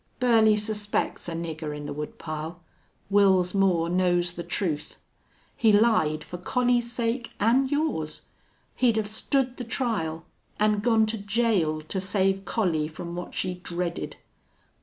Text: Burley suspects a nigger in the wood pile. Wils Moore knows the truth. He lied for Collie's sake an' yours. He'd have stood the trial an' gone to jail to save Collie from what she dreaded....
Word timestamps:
Burley 0.19 0.55
suspects 0.57 1.29
a 1.29 1.33
nigger 1.33 1.77
in 1.77 1.85
the 1.85 1.93
wood 1.93 2.17
pile. 2.17 2.63
Wils 3.11 3.53
Moore 3.53 3.87
knows 3.87 4.33
the 4.33 4.41
truth. 4.41 4.95
He 5.55 5.71
lied 5.71 6.23
for 6.23 6.39
Collie's 6.39 6.91
sake 6.91 7.33
an' 7.39 7.67
yours. 7.67 8.23
He'd 8.73 8.97
have 8.97 9.05
stood 9.05 9.57
the 9.57 9.63
trial 9.63 10.25
an' 10.59 10.79
gone 10.79 11.05
to 11.05 11.19
jail 11.19 11.81
to 11.81 12.01
save 12.01 12.45
Collie 12.45 12.87
from 12.87 13.15
what 13.15 13.35
she 13.35 13.53
dreaded.... 13.53 14.15